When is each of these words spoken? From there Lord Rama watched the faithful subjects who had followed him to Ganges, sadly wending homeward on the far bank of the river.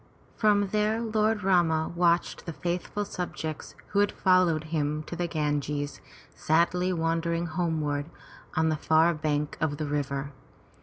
From 0.35 0.69
there 0.69 0.99
Lord 0.99 1.43
Rama 1.43 1.91
watched 1.95 2.47
the 2.47 2.53
faithful 2.53 3.05
subjects 3.05 3.75
who 3.89 3.99
had 3.99 4.11
followed 4.11 4.63
him 4.73 5.03
to 5.03 5.15
Ganges, 5.27 6.01
sadly 6.33 6.91
wending 6.91 7.45
homeward 7.45 8.07
on 8.55 8.69
the 8.69 8.77
far 8.77 9.13
bank 9.13 9.59
of 9.61 9.77
the 9.77 9.85
river. 9.85 10.31